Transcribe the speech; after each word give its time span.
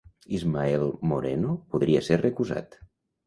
Ismael 0.37 0.85
Moreno 1.11 1.53
podria 1.75 2.03
ser 2.09 2.19
recusat 2.25 2.81